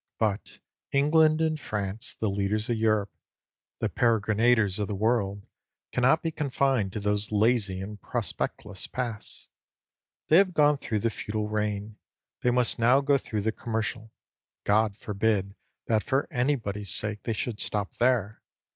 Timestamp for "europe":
2.75-3.15